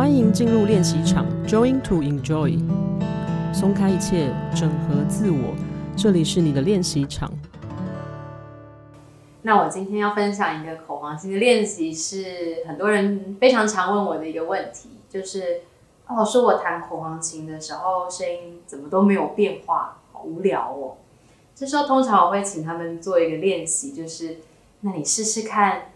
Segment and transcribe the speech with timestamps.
[0.00, 2.58] 欢迎进入练习场，Join to enjoy，
[3.52, 5.54] 松开一切，整合自我，
[5.94, 7.30] 这里是你的练习场。
[9.42, 15.60] 那我今天要分享一个口黄琴的练习，是很多人非常常问我的一个问题，就是
[16.06, 20.96] 哦，说我弹口黄琴的时候，声音怎么都没有变化，好无聊哦。
[21.54, 24.38] 这时候通常我会请他们做一个练习，就是
[24.80, 25.92] 那你试试看。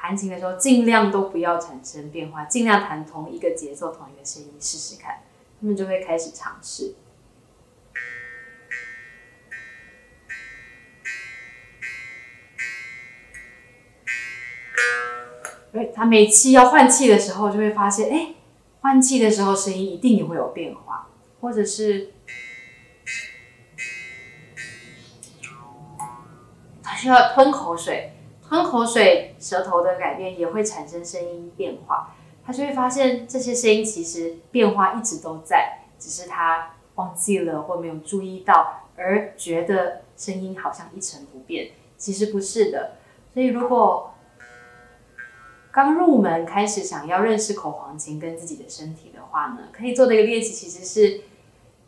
[0.00, 5.22] 弹琴的时候，尽量都不要产生变化，尽量弹同一个节奏、同一个声音，试试看，
[5.60, 6.94] 他们就会开始尝试。
[15.72, 18.34] 哎，他每期要换气的时候，就会发现，哎，
[18.80, 21.08] 换气的时候声音一定也会有变化，
[21.42, 22.14] 或者是
[26.82, 28.14] 他需要吞口水。
[28.50, 32.16] 吞口水，舌头的改变也会产生声音变化。
[32.44, 41.70] 他就会发现这些声音其实变化一直都在，只是他忘记了或没有注意到，而觉得声音好像一成不变。
[41.96, 42.96] 其实不是的。
[43.32, 44.14] 所以如果
[45.70, 51.20] 刚入门开始想要认识口黄琴跟自己的身体的话呢，可以做的一个练习其实是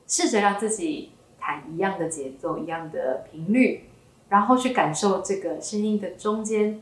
[0.06, 1.10] 试着让自己
[1.41, 3.88] 弹一样的节奏，一样的频率。
[4.33, 6.80] 然后去感受这个声音的中间，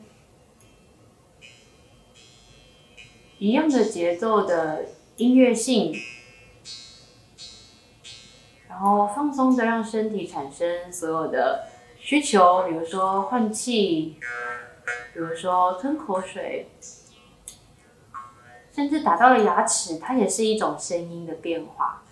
[3.39, 4.85] 一样的节奏的
[5.17, 5.93] 音乐性，
[8.69, 11.67] 然后放松的让身体产生所有的
[11.99, 14.15] 需求，比如说换气，
[15.13, 16.69] 比如说吞口水，
[18.73, 22.05] 甚至打到了牙齿，它也是一种声音的变化。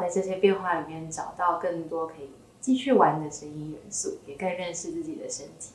[0.00, 2.30] 在这些变化里面找到更多可以
[2.60, 5.72] 继续玩的声音元素，也更认识自己的身体。